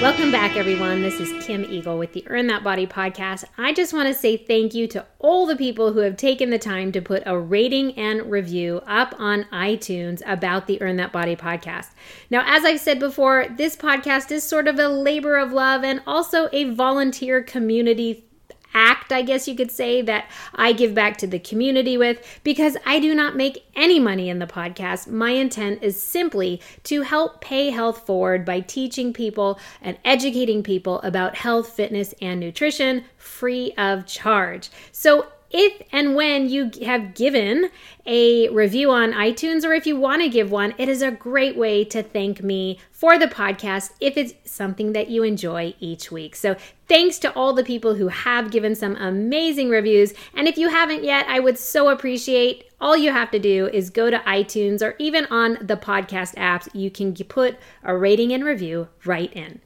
[0.00, 1.02] Welcome back, everyone.
[1.02, 3.44] This is Kim Eagle with the Earn That Body podcast.
[3.58, 6.58] I just want to say thank you to all the people who have taken the
[6.58, 11.36] time to put a rating and review up on iTunes about the Earn That Body
[11.36, 11.88] podcast.
[12.30, 16.00] Now, as I've said before, this podcast is sort of a labor of love and
[16.06, 18.24] also a volunteer community
[18.74, 22.76] act, I guess you could say, that I give back to the community with because
[22.86, 25.08] I do not make any money in the podcast.
[25.08, 31.00] My intent is simply to help pay health forward by teaching people and educating people
[31.02, 34.70] about health, fitness, and nutrition free of charge.
[34.92, 37.70] So if and when you have given
[38.06, 41.56] a review on iTunes or if you want to give one, it is a great
[41.56, 46.36] way to thank me for the podcast if it's something that you enjoy each week.
[46.36, 50.12] So, thanks to all the people who have given some amazing reviews.
[50.34, 53.90] And if you haven't yet, I would so appreciate all you have to do is
[53.90, 58.44] go to iTunes or even on the podcast apps, you can put a rating and
[58.44, 59.60] review right in.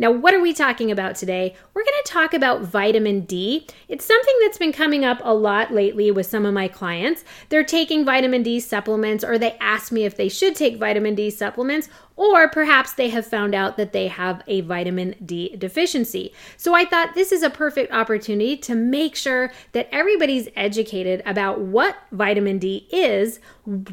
[0.00, 1.54] Now, what are we talking about today?
[1.74, 3.66] We're going to talk about vitamin D.
[3.86, 7.22] It's something that's been coming up a lot lately with some of my clients.
[7.50, 11.28] They're taking vitamin D supplements, or they ask me if they should take vitamin D
[11.28, 16.32] supplements, or perhaps they have found out that they have a vitamin D deficiency.
[16.56, 21.60] So I thought this is a perfect opportunity to make sure that everybody's educated about
[21.60, 23.38] what vitamin D is.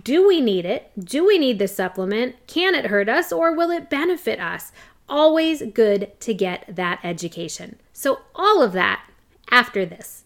[0.03, 0.89] Do we need it?
[0.97, 2.35] Do we need the supplement?
[2.47, 4.71] Can it hurt us or will it benefit us?
[5.09, 7.77] Always good to get that education.
[7.93, 9.03] So, all of that
[9.51, 10.23] after this.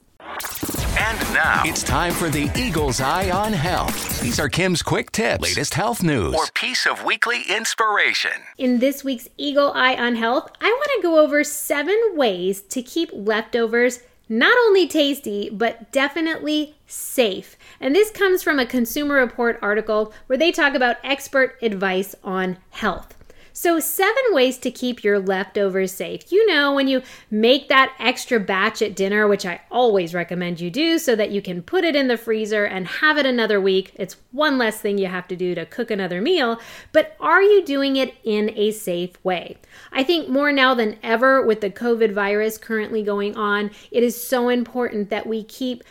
[1.00, 4.22] And now it's time for the Eagle's Eye on Health.
[4.22, 8.32] These are Kim's quick tips, latest health news, or piece of weekly inspiration.
[8.58, 12.82] In this week's Eagle Eye on Health, I want to go over seven ways to
[12.82, 17.58] keep leftovers not only tasty, but definitely safe.
[17.82, 22.58] And this comes from a Consumer Report article where they talk about expert advice on
[22.70, 23.14] health.
[23.62, 26.32] So, seven ways to keep your leftovers safe.
[26.32, 30.72] You know, when you make that extra batch at dinner, which I always recommend you
[30.72, 33.92] do so that you can put it in the freezer and have it another week.
[33.94, 36.60] It's one less thing you have to do to cook another meal,
[36.92, 39.58] but are you doing it in a safe way?
[39.92, 44.20] I think more now than ever with the COVID virus currently going on, it is
[44.20, 45.84] so important that we keep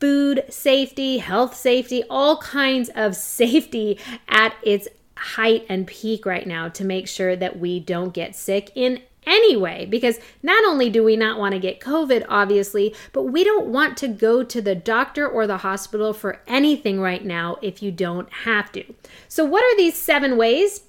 [0.00, 4.88] food safety, health safety, all kinds of safety at its
[5.18, 9.56] height and peak right now to make sure that we don't get sick in any
[9.56, 13.66] way because not only do we not want to get COVID, obviously, but we don't
[13.66, 17.92] want to go to the doctor or the hospital for anything right now if you
[17.92, 18.84] don't have to.
[19.28, 20.82] So, what are these seven ways?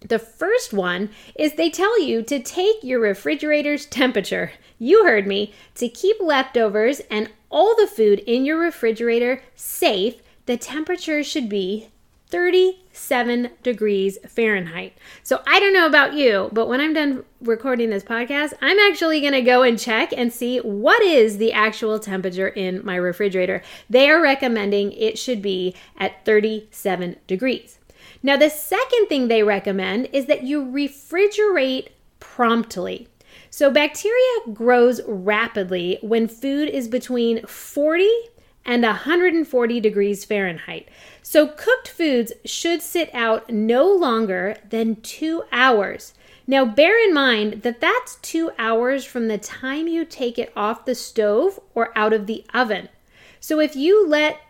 [0.00, 4.52] The first one is they tell you to take your refrigerator's temperature.
[4.78, 10.16] You heard me, to keep leftovers and all the food in your refrigerator safe.
[10.46, 11.88] The temperature should be
[12.32, 14.96] 37 degrees Fahrenheit.
[15.22, 19.20] So I don't know about you, but when I'm done recording this podcast, I'm actually
[19.20, 23.62] going to go and check and see what is the actual temperature in my refrigerator.
[23.90, 27.78] They are recommending it should be at 37 degrees.
[28.22, 31.88] Now, the second thing they recommend is that you refrigerate
[32.18, 33.08] promptly.
[33.50, 38.08] So, bacteria grows rapidly when food is between 40
[38.64, 40.88] and 140 degrees Fahrenheit.
[41.22, 46.14] So, cooked foods should sit out no longer than two hours.
[46.46, 50.84] Now, bear in mind that that's two hours from the time you take it off
[50.84, 52.88] the stove or out of the oven.
[53.40, 54.40] So, if you let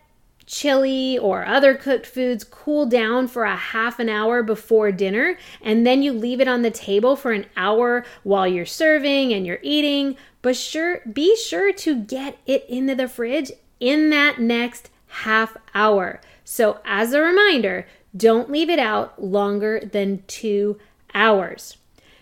[0.47, 5.87] chili or other cooked foods cool down for a half an hour before dinner and
[5.87, 9.61] then you leave it on the table for an hour while you're serving and you're
[9.63, 13.53] eating but sure be sure to get it into the fridge
[13.83, 16.21] in that next half hour.
[16.45, 17.87] So, as a reminder,
[18.17, 20.79] don't leave it out longer than two
[21.13, 21.77] hours.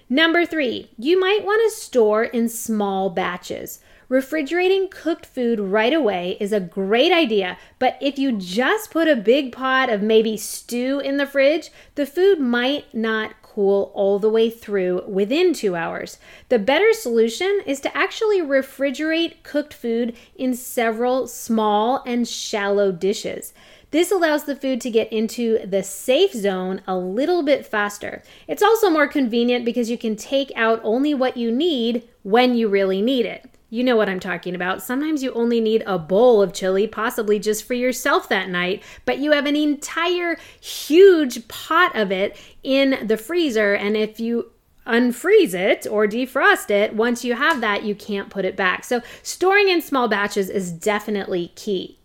[0.09, 3.81] Number three, you might want to store in small batches.
[4.09, 9.15] Refrigerating cooked food right away is a great idea, but if you just put a
[9.15, 14.31] big pot of maybe stew in the fridge, the food might not cool all the
[14.31, 16.19] way through within two hours.
[16.49, 23.52] The better solution is to actually refrigerate cooked food in several small and shallow dishes.
[23.91, 28.23] This allows the food to get into the safe zone a little bit faster.
[28.47, 32.69] It's also more convenient because you can take out only what you need when you
[32.69, 33.50] really need it.
[33.70, 34.82] You know what I'm talking about.
[34.82, 39.19] Sometimes you only need a bowl of chili, possibly just for yourself that night, but
[39.19, 43.75] you have an entire huge pot of it in the freezer.
[43.75, 44.50] And if you
[44.87, 48.84] unfreeze it or defrost it, once you have that, you can't put it back.
[48.84, 51.99] So, storing in small batches is definitely key.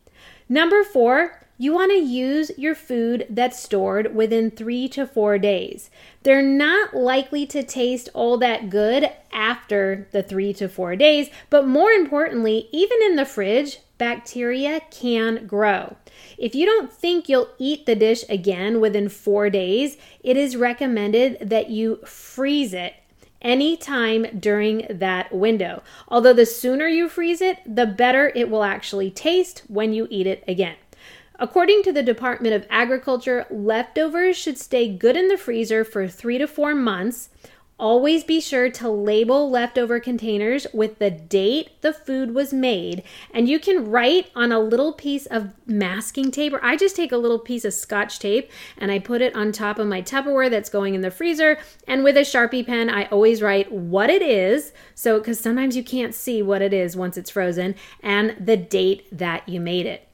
[0.48, 5.90] Number four, you want to use your food that's stored within three to four days.
[6.24, 11.68] They're not likely to taste all that good after the three to four days, but
[11.68, 15.96] more importantly, even in the fridge, bacteria can grow.
[16.38, 21.50] If you don't think you'll eat the dish again within four days, it is recommended
[21.50, 22.96] that you freeze it
[23.42, 25.84] anytime during that window.
[26.10, 30.28] Although the sooner you freeze it, the better it will actually taste when you eat
[30.28, 30.76] it again.
[31.38, 36.38] According to the Department of Agriculture, leftovers should stay good in the freezer for three
[36.38, 37.30] to four months.
[37.78, 43.04] Always be sure to label leftover containers with the date the food was made.
[43.34, 47.12] And you can write on a little piece of masking tape, or I just take
[47.12, 50.50] a little piece of scotch tape and I put it on top of my Tupperware
[50.50, 51.58] that's going in the freezer.
[51.86, 54.72] And with a Sharpie pen, I always write what it is.
[54.94, 59.06] So, because sometimes you can't see what it is once it's frozen, and the date
[59.12, 60.05] that you made it.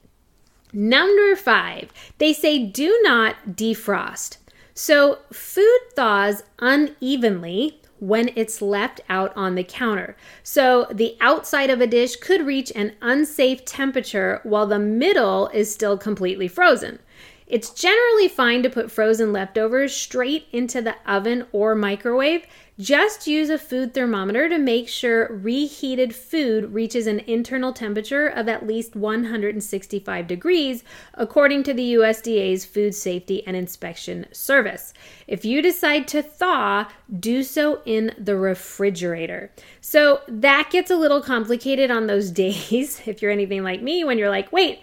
[0.72, 4.38] Number five, they say do not defrost.
[4.74, 10.16] So, food thaws unevenly when it's left out on the counter.
[10.42, 15.72] So, the outside of a dish could reach an unsafe temperature while the middle is
[15.72, 17.00] still completely frozen.
[17.52, 22.46] It's generally fine to put frozen leftovers straight into the oven or microwave
[22.78, 28.48] just use a food thermometer to make sure reheated food reaches an internal temperature of
[28.48, 30.82] at least 165 degrees,
[31.12, 34.94] according to the USDA's Food Safety and Inspection Service.
[35.28, 36.88] If you decide to thaw,
[37.20, 39.52] do so in the refrigerator.
[39.82, 44.16] So that gets a little complicated on those days, if you're anything like me, when
[44.16, 44.80] you're like, wait,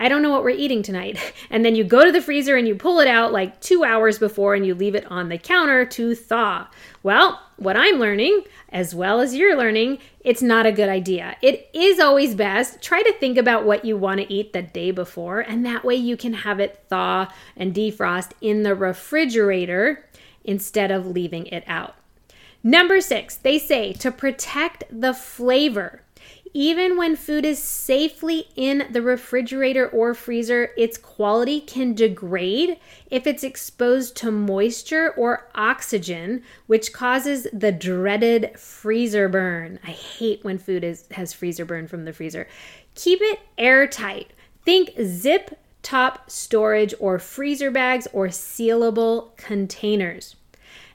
[0.00, 1.18] I don't know what we're eating tonight.
[1.52, 4.20] And then you go to the freezer and you pull it out like two hours
[4.20, 6.68] before and you leave it on the counter to thaw.
[7.02, 11.36] Well, what I'm learning, as well as you're learning, it's not a good idea.
[11.42, 12.80] It is always best.
[12.80, 15.96] Try to think about what you want to eat the day before, and that way
[15.96, 20.04] you can have it thaw and defrost in the refrigerator
[20.44, 21.96] instead of leaving it out.
[22.62, 26.02] Number six, they say to protect the flavor.
[26.52, 32.76] Even when food is safely in the refrigerator or freezer, its quality can degrade
[33.08, 39.78] if it's exposed to moisture or oxygen, which causes the dreaded freezer burn.
[39.84, 42.48] I hate when food is, has freezer burn from the freezer.
[42.96, 44.32] Keep it airtight.
[44.64, 50.34] Think zip top storage or freezer bags or sealable containers.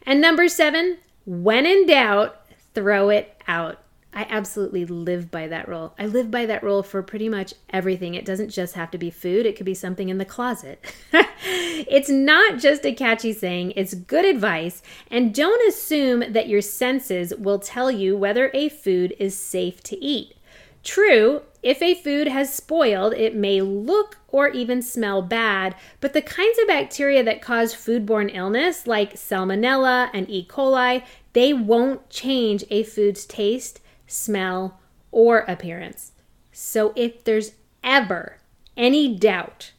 [0.05, 3.79] And number seven, when in doubt, throw it out.
[4.15, 5.93] I absolutely live by that rule.
[5.99, 8.15] I live by that rule for pretty much everything.
[8.15, 10.81] It doesn't just have to be food, it could be something in the closet.
[11.11, 14.81] it's not just a catchy saying, it's good advice.
[15.11, 20.01] And don't assume that your senses will tell you whether a food is safe to
[20.01, 20.37] eat.
[20.81, 26.21] True, if a food has spoiled, it may look or even smell bad, but the
[26.21, 30.47] kinds of bacteria that cause foodborne illness, like salmonella and E.
[30.47, 31.03] coli,
[31.33, 34.79] they won't change a food's taste smell,
[35.11, 36.11] or appearance.
[36.51, 37.53] So if there's
[37.83, 38.37] ever
[38.75, 39.71] any doubt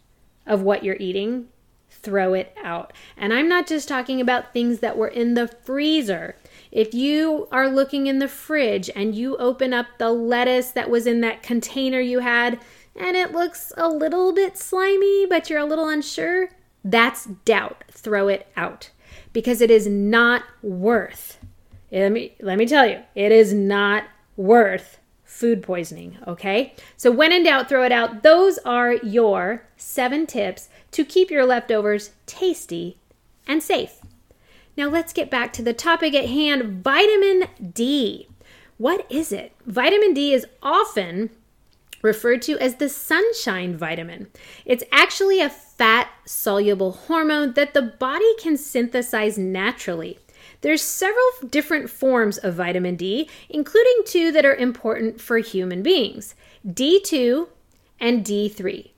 [0.47, 1.49] of what you're eating,
[2.07, 2.93] throw it out.
[3.17, 6.37] And I'm not just talking about things that were in the freezer.
[6.71, 11.07] If you are looking in the fridge and you open up the lettuce that was
[11.07, 12.61] in that container you had
[12.95, 16.49] and it looks a little bit slimy, but you're a little unsure,
[16.85, 17.85] that's doubt.
[17.91, 18.91] Throw it out
[19.33, 21.39] because it is not worth.
[21.91, 24.05] Let me let me tell you, it is not
[24.37, 26.75] worth food poisoning, okay?
[26.97, 28.23] So when in doubt, throw it out.
[28.23, 32.99] Those are your seven tips to keep your leftovers tasty
[33.47, 34.01] and safe.
[34.77, 38.29] Now let's get back to the topic at hand vitamin D.
[38.79, 39.53] What is it?
[39.67, 41.31] Vitamin D is often
[42.03, 44.29] referred to as the sunshine vitamin.
[44.65, 50.19] It's actually a fat soluble hormone that the body can synthesize naturally.
[50.61, 56.35] There's several different forms of vitamin D, including two that are important for human beings
[56.67, 57.49] D2
[58.01, 58.91] and D3.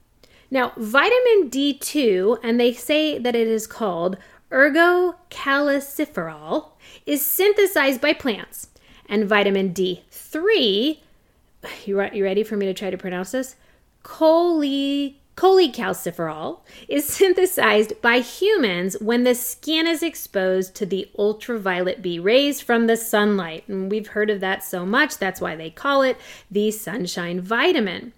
[0.51, 4.17] Now, vitamin D2, and they say that it is called
[4.51, 6.71] ergocalciferol,
[7.05, 8.69] is synthesized by plants.
[9.07, 10.99] And vitamin D3,
[11.85, 13.57] you, re- you ready for me to try to pronounce this?
[14.05, 22.19] Cholecalciferol Cholecalciferol is synthesized by humans when the skin is exposed to the ultraviolet B
[22.19, 23.63] rays from the sunlight.
[23.69, 26.17] And we've heard of that so much, that's why they call it
[26.51, 28.15] the sunshine vitamin.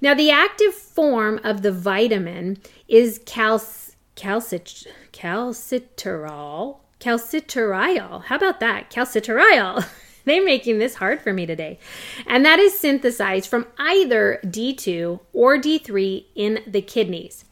[0.00, 6.78] Now, the active form of the vitamin is calc- calcit- calcitriol.
[6.98, 8.24] Calcitriol.
[8.24, 8.90] How about that?
[8.90, 9.86] Calcitriol.
[10.24, 11.78] They're making this hard for me today.
[12.26, 17.44] And that is synthesized from either D2 or D3 in the kidneys.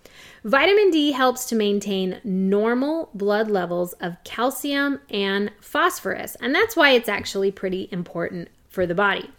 [0.44, 6.90] Vitamin D helps to maintain normal blood levels of calcium and phosphorus, and that's why
[6.90, 9.30] it's actually pretty important for the body.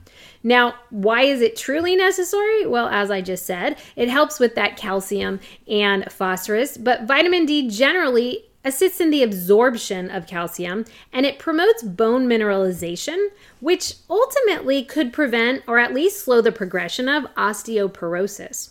[0.43, 2.65] Now, why is it truly necessary?
[2.65, 7.67] Well, as I just said, it helps with that calcium and phosphorus, but vitamin D
[7.67, 13.29] generally assists in the absorption of calcium and it promotes bone mineralization,
[13.59, 18.69] which ultimately could prevent or at least slow the progression of osteoporosis.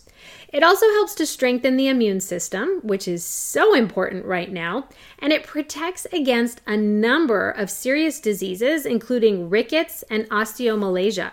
[0.53, 4.87] It also helps to strengthen the immune system, which is so important right now,
[5.19, 11.31] and it protects against a number of serious diseases, including rickets and osteomalacia.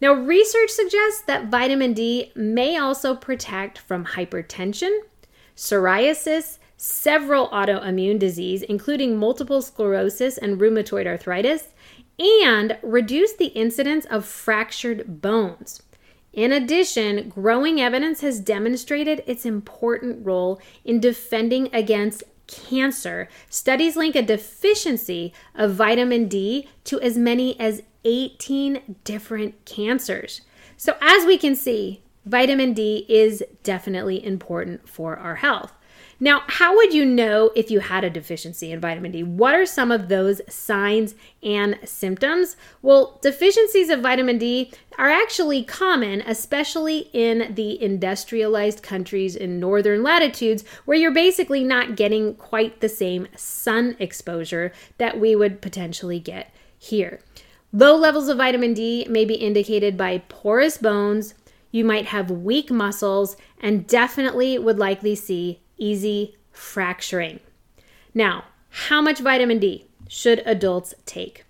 [0.00, 5.00] Now, research suggests that vitamin D may also protect from hypertension,
[5.54, 11.68] psoriasis, several autoimmune disease, including multiple sclerosis and rheumatoid arthritis,
[12.18, 15.82] and reduce the incidence of fractured bones.
[16.32, 23.28] In addition, growing evidence has demonstrated its important role in defending against cancer.
[23.48, 30.42] Studies link a deficiency of vitamin D to as many as 18 different cancers.
[30.76, 35.72] So, as we can see, vitamin D is definitely important for our health.
[36.18, 39.22] Now, how would you know if you had a deficiency in vitamin D?
[39.22, 42.56] What are some of those signs and symptoms?
[42.80, 50.02] Well, deficiencies of vitamin D are actually common, especially in the industrialized countries in northern
[50.02, 56.18] latitudes where you're basically not getting quite the same sun exposure that we would potentially
[56.18, 57.20] get here.
[57.74, 61.34] Low levels of vitamin D may be indicated by porous bones,
[61.70, 67.40] you might have weak muscles, and definitely would likely see easy fracturing.
[68.14, 71.44] Now, how much vitamin D should adults take?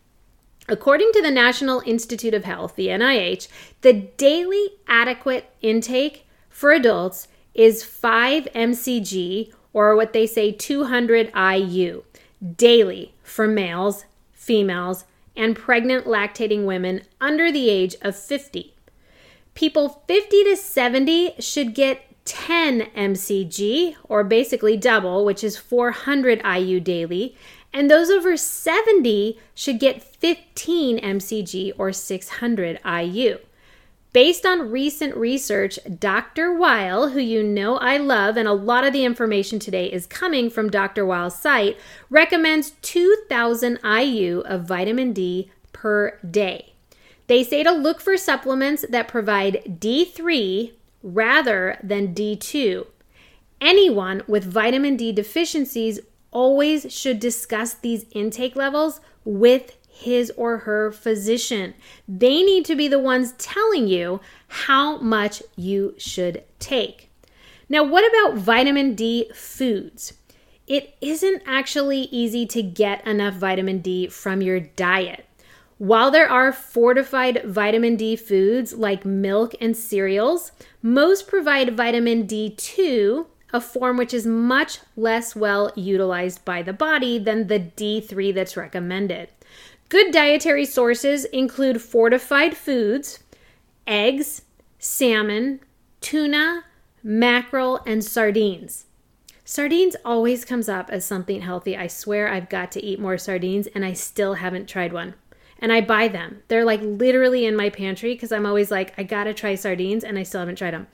[0.69, 3.49] According to the National Institute of Health, the NIH,
[3.83, 12.03] the daily adequate intake for adults is 5 mcg or what they say 200 IU
[12.57, 15.05] daily for males, females,
[15.37, 18.75] and pregnant lactating women under the age of 50.
[19.55, 26.81] People 50 to 70 should get 10 mcg, or basically double, which is 400 IU
[26.81, 27.35] daily,
[27.73, 33.39] and those over 70 should get 15 mcg or 600 IU.
[34.13, 36.55] Based on recent research, Dr.
[36.55, 40.49] Weil, who you know I love, and a lot of the information today is coming
[40.49, 41.05] from Dr.
[41.05, 41.77] Weil's site,
[42.09, 46.73] recommends 2,000 IU of vitamin D per day.
[47.27, 50.73] They say to look for supplements that provide D3
[51.07, 52.85] rather than D2.
[53.61, 56.01] Anyone with vitamin D deficiencies
[56.33, 61.75] always should discuss these intake levels with his or her physician.
[62.07, 67.11] They need to be the ones telling you how much you should take.
[67.69, 70.13] Now, what about vitamin D foods?
[70.67, 75.26] It isn't actually easy to get enough vitamin D from your diet.
[75.79, 83.27] While there are fortified vitamin D foods like milk and cereals, most provide vitamin D2,
[83.53, 88.57] a form which is much less well utilized by the body than the D3 that's
[88.57, 89.29] recommended.
[89.91, 93.19] Good dietary sources include fortified foods,
[93.87, 94.43] eggs,
[94.79, 95.61] salmon,
[96.01, 96.65] tuna,
[97.03, 98.87] mackerel, and sardines.
[99.45, 101.77] Sardines always comes up as something healthy.
[101.77, 105.15] I swear I've got to eat more sardines and I still haven't tried one
[105.61, 106.43] and I buy them.
[106.49, 110.19] They're like literally in my pantry because I'm always like, I gotta try sardines and
[110.19, 110.87] I still haven't tried them.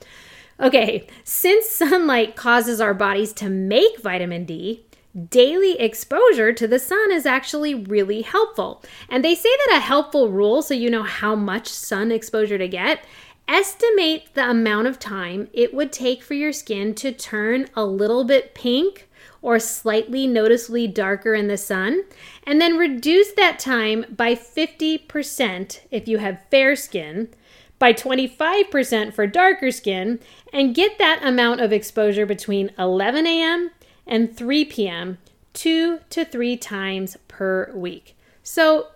[0.59, 4.85] Okay, since sunlight causes our bodies to make vitamin D,
[5.29, 8.83] daily exposure to the sun is actually really helpful.
[9.09, 12.67] And they say that a helpful rule, so you know how much sun exposure to
[12.67, 13.03] get,
[13.47, 18.23] estimate the amount of time it would take for your skin to turn a little
[18.23, 19.09] bit pink
[19.43, 22.03] or slightly noticeably darker in the sun,
[22.47, 27.29] and then reduce that time by 50% if you have fair skin,
[27.77, 30.19] by 25% for darker skin,
[30.53, 33.69] and get that amount of exposure between 11 a.m.
[34.07, 35.17] and 3 p.m.
[35.51, 38.15] two to three times per week.
[38.43, 38.87] So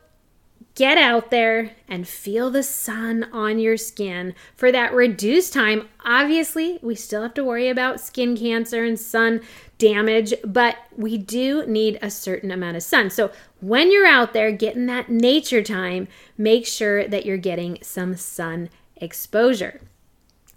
[0.78, 5.90] get out there and feel the sun on your skin for that reduced time.
[6.06, 9.42] Obviously, we still have to worry about skin cancer and sun
[9.80, 13.10] damage, but we do need a certain amount of sun.
[13.10, 16.08] So, when you're out there getting that nature time,
[16.38, 19.82] make sure that you're getting some sun exposure.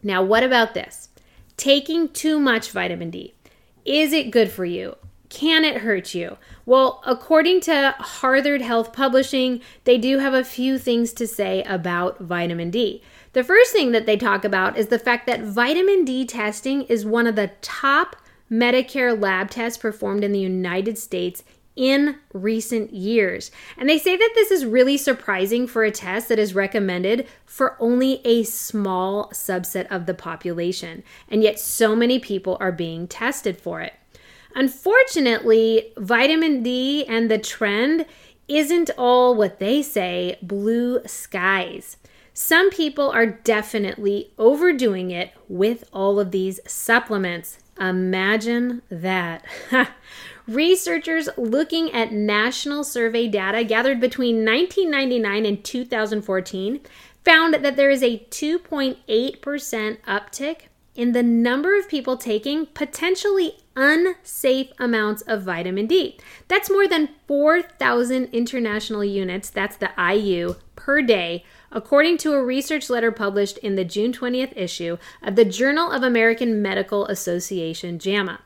[0.02, 1.08] Now, what about this?
[1.56, 3.32] Taking too much vitamin D.
[3.86, 4.96] Is it good for you?
[5.30, 6.36] Can it hurt you?
[6.66, 12.18] Well, according to Harvard Health Publishing, they do have a few things to say about
[12.18, 13.02] vitamin D.
[13.32, 17.06] The first thing that they talk about is the fact that vitamin D testing is
[17.06, 18.16] one of the top
[18.50, 21.44] Medicare lab tests performed in the United States
[21.76, 23.50] in recent years.
[23.78, 27.76] And they say that this is really surprising for a test that is recommended for
[27.80, 31.04] only a small subset of the population.
[31.28, 33.94] And yet, so many people are being tested for it.
[34.54, 38.06] Unfortunately, vitamin D and the trend
[38.48, 41.96] isn't all what they say blue skies.
[42.34, 47.58] Some people are definitely overdoing it with all of these supplements.
[47.78, 49.44] Imagine that.
[50.48, 56.80] Researchers looking at national survey data gathered between 1999 and 2014
[57.24, 58.96] found that there is a 2.8%
[60.02, 60.56] uptick
[60.94, 66.18] in the number of people taking potentially unsafe amounts of vitamin D.
[66.48, 72.90] That's more than 4,000 international units, that's the IU, per day, according to a research
[72.90, 78.40] letter published in the June 20th issue of the Journal of American Medical Association, JAMA.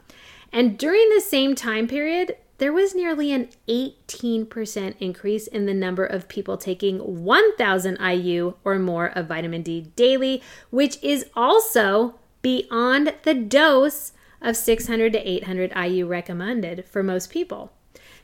[0.52, 6.06] And during the same time period, there was nearly an 18% increase in the number
[6.06, 13.14] of people taking 1,000 IU or more of vitamin D daily, which is also beyond
[13.22, 17.72] the dose of 600 to 800 IU recommended for most people.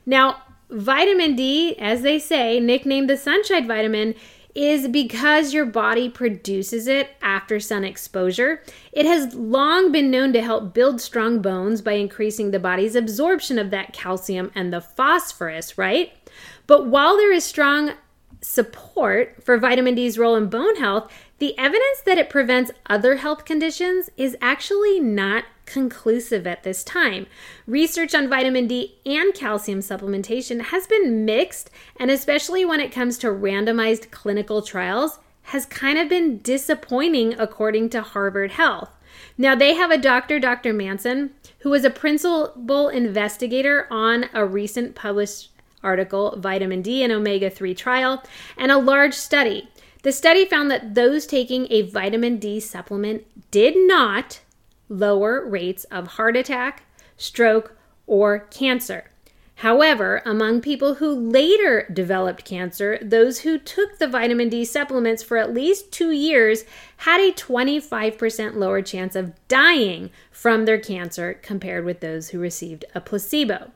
[0.05, 4.15] Now, vitamin D, as they say, nicknamed the sunshine vitamin,
[4.55, 8.63] is because your body produces it after sun exposure.
[8.93, 13.59] It has long been known to help build strong bones by increasing the body's absorption
[13.59, 16.13] of that calcium and the phosphorus, right?
[16.67, 17.93] But while there is strong
[18.41, 23.45] support for vitamin D's role in bone health, the evidence that it prevents other health
[23.45, 27.27] conditions is actually not conclusive at this time.
[27.67, 33.19] Research on vitamin D and calcium supplementation has been mixed, and especially when it comes
[33.19, 38.91] to randomized clinical trials, has kind of been disappointing according to Harvard Health.
[39.37, 40.73] Now, they have a doctor, Dr.
[40.73, 45.51] Manson, who was a principal investigator on a recent published
[45.83, 48.23] article, Vitamin D and Omega 3 Trial,
[48.57, 49.69] and a large study.
[50.03, 54.41] The study found that those taking a vitamin D supplement did not
[54.89, 56.85] lower rates of heart attack,
[57.17, 59.11] stroke, or cancer.
[59.61, 65.37] However, among people who later developed cancer, those who took the vitamin D supplements for
[65.37, 66.65] at least two years
[66.97, 72.87] had a 25% lower chance of dying from their cancer compared with those who received
[72.95, 73.71] a placebo.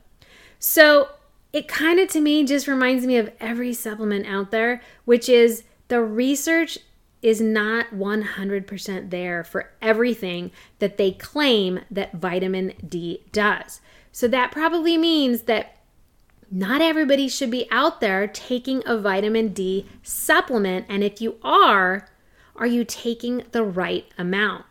[0.58, 1.10] So,
[1.54, 5.62] it kind of to me just reminds me of every supplement out there, which is
[5.86, 6.78] the research
[7.22, 13.80] is not 100% there for everything that they claim that vitamin D does.
[14.10, 15.76] So that probably means that
[16.50, 20.86] not everybody should be out there taking a vitamin D supplement.
[20.88, 22.08] And if you are,
[22.56, 24.64] are you taking the right amount?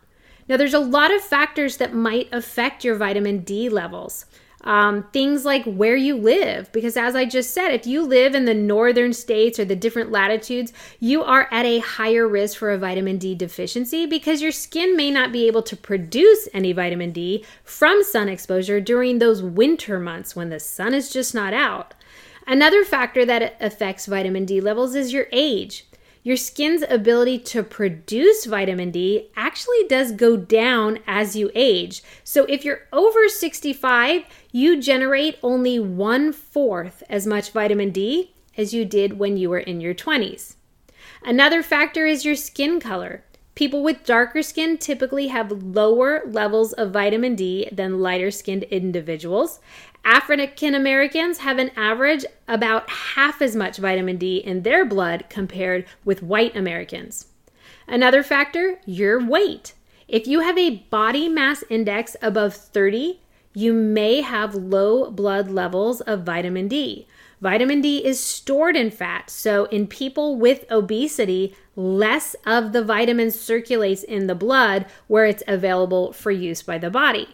[0.50, 4.26] Now, there's a lot of factors that might affect your vitamin D levels.
[4.66, 8.46] Um, things like where you live, because as I just said, if you live in
[8.46, 10.72] the northern states or the different latitudes,
[11.02, 15.12] you are at a higher risk for a vitamin D deficiency because your skin may
[15.12, 20.34] not be able to produce any vitamin D from sun exposure during those winter months
[20.34, 21.94] when the sun is just not out.
[22.48, 25.86] Another factor that affects vitamin D levels is your age
[26.24, 32.02] your skin's ability to produce vitamin D actually does go down as you age.
[32.24, 38.74] So if you're over 65, you generate only one fourth as much vitamin D as
[38.74, 40.56] you did when you were in your 20s.
[41.24, 43.24] Another factor is your skin color.
[43.56, 49.60] People with darker skin typically have lower levels of vitamin D than lighter skinned individuals.
[50.04, 55.86] African Americans have an average about half as much vitamin D in their blood compared
[56.04, 57.28] with white Americans.
[57.88, 59.74] Another factor, your weight.
[60.08, 63.20] If you have a body mass index above 30,
[63.54, 67.08] you may have low blood levels of vitamin D.
[67.40, 73.32] Vitamin D is stored in fat, so in people with obesity, less of the vitamin
[73.32, 77.30] circulates in the blood where it's available for use by the body.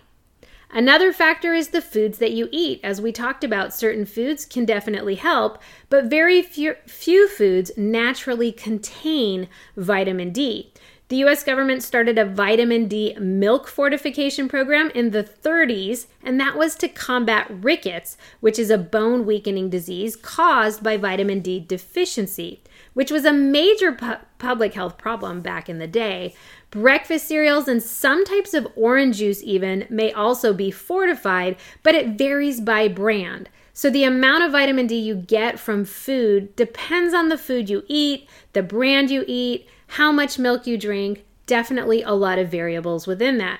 [0.72, 2.80] Another factor is the foods that you eat.
[2.84, 5.58] As we talked about, certain foods can definitely help,
[5.90, 10.72] but very few, few foods naturally contain vitamin D.
[11.10, 16.56] The US government started a vitamin D milk fortification program in the 30s, and that
[16.56, 22.62] was to combat rickets, which is a bone weakening disease caused by vitamin D deficiency,
[22.94, 26.36] which was a major pu- public health problem back in the day.
[26.70, 32.20] Breakfast cereals and some types of orange juice, even, may also be fortified, but it
[32.20, 33.50] varies by brand.
[33.74, 37.84] So, the amount of vitamin D you get from food depends on the food you
[37.88, 43.08] eat, the brand you eat, how much milk you drink, definitely a lot of variables
[43.08, 43.60] within that.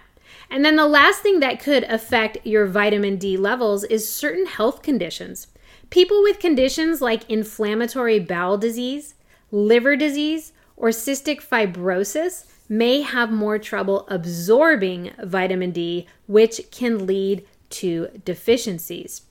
[0.50, 4.82] And then the last thing that could affect your vitamin D levels is certain health
[4.82, 5.48] conditions.
[5.90, 9.16] People with conditions like inflammatory bowel disease,
[9.52, 17.46] liver disease, or cystic fibrosis may have more trouble absorbing vitamin D, which can lead
[17.72, 19.24] to deficiencies.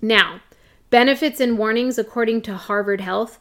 [0.00, 0.40] Now,
[0.90, 3.40] benefits and warnings according to Harvard Health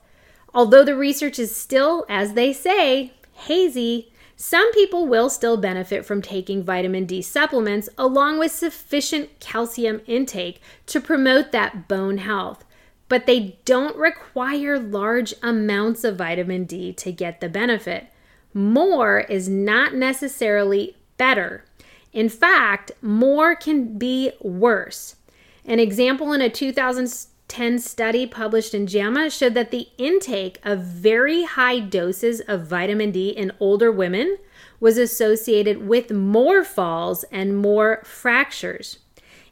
[0.58, 6.20] Although the research is still, as they say, hazy, some people will still benefit from
[6.20, 12.66] taking vitamin D supplements along with sufficient calcium intake to promote that bone health.
[13.08, 18.08] But they don't require large amounts of vitamin D to get the benefit.
[18.52, 21.66] More is not necessarily better.
[22.14, 25.18] In fact, more can be worse.
[25.66, 30.80] An example in a 2000 10 study published in JAMA showed that the intake of
[30.80, 34.38] very high doses of vitamin D in older women
[34.80, 39.00] was associated with more falls and more fractures.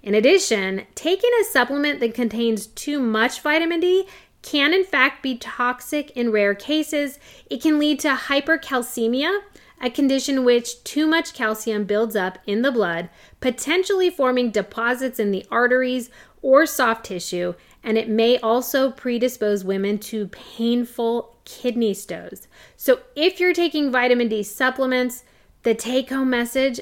[0.04, 4.08] In addition, taking a supplement that contains too much vitamin D
[4.42, 7.18] can, in fact, be toxic in rare cases.
[7.50, 9.40] It can lead to hypercalcemia,
[9.82, 15.32] a condition which too much calcium builds up in the blood, potentially forming deposits in
[15.32, 16.12] the arteries
[16.44, 17.56] or soft tissue
[17.86, 22.48] and it may also predispose women to painful kidney stones.
[22.76, 25.24] So, if you're taking vitamin D supplements,
[25.62, 26.80] the take home message,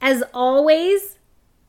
[0.00, 1.18] as always,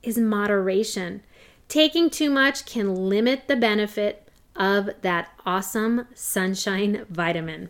[0.03, 1.23] is moderation.
[1.67, 7.69] Taking too much can limit the benefit of that awesome sunshine vitamin.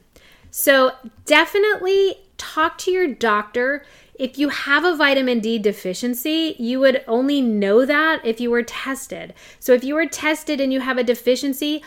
[0.51, 0.91] So,
[1.25, 3.85] definitely talk to your doctor
[4.17, 8.63] if you have a vitamin D deficiency, you would only know that if you were
[8.63, 9.33] tested.
[9.59, 11.83] So if you were tested and you have a deficiency,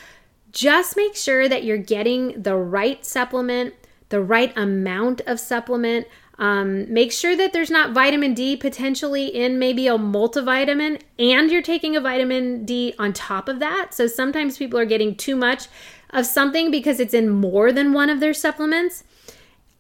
[0.53, 3.75] just make sure that you're getting the right supplement,
[4.09, 6.07] the right amount of supplement.
[6.39, 11.61] Um, make sure that there's not vitamin D potentially in maybe a multivitamin and you're
[11.61, 13.93] taking a vitamin D on top of that.
[13.93, 15.67] So sometimes people are getting too much
[16.11, 19.05] of something because it's in more than one of their supplements.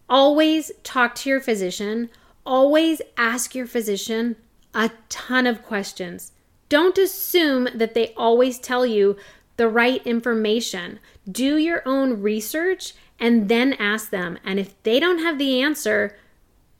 [0.08, 2.10] Always talk to your physician
[2.44, 4.36] always ask your physician
[4.74, 6.32] a ton of questions.
[6.68, 9.16] Don't assume that they always tell you
[9.56, 11.00] the right information.
[11.30, 14.38] Do your own research and then ask them.
[14.44, 16.16] And if they don't have the answer,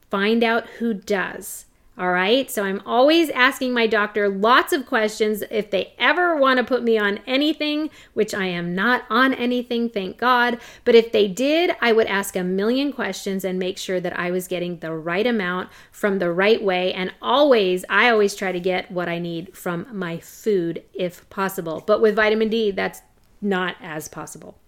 [0.08, 1.66] find out who does.
[2.00, 2.50] All right.
[2.50, 6.82] So I'm always asking my doctor lots of questions if they ever want to put
[6.82, 10.58] me on anything, which I am not on anything, thank God.
[10.86, 14.30] But if they did, I would ask a million questions and make sure that I
[14.30, 16.94] was getting the right amount from the right way.
[16.94, 21.84] And always, I always try to get what I need from my food if possible.
[21.86, 23.02] But with vitamin D, that's
[23.42, 24.58] not as possible.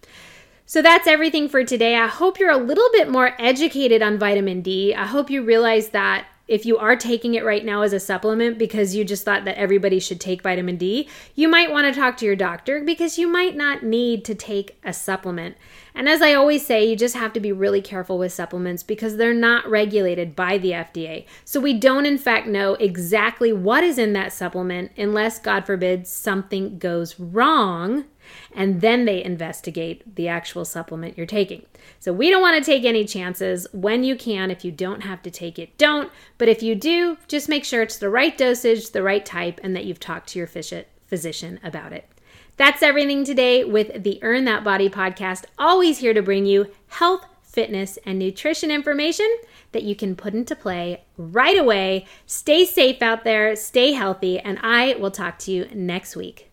[0.67, 1.95] So that's everything for today.
[1.95, 4.93] I hope you're a little bit more educated on vitamin D.
[4.93, 8.57] I hope you realize that if you are taking it right now as a supplement
[8.57, 12.17] because you just thought that everybody should take vitamin D, you might want to talk
[12.17, 15.55] to your doctor because you might not need to take a supplement.
[15.95, 19.15] And as I always say, you just have to be really careful with supplements because
[19.15, 21.25] they're not regulated by the FDA.
[21.45, 26.07] So we don't, in fact, know exactly what is in that supplement unless, God forbid,
[26.07, 28.05] something goes wrong
[28.55, 31.65] and then they investigate the actual supplement you're taking.
[31.99, 33.67] So we don't want to take any chances.
[33.71, 36.11] When you can, if you don't have to take it, don't.
[36.37, 39.75] But if you do, just make sure it's the right dosage, the right type, and
[39.75, 42.07] that you've talked to your physician about it.
[42.55, 45.45] That's everything today with the Earn That Body podcast.
[45.57, 49.27] Always here to bring you health, fitness, and nutrition information
[49.71, 52.05] that you can put into play right away.
[52.27, 56.52] Stay safe out there, stay healthy, and I will talk to you next week.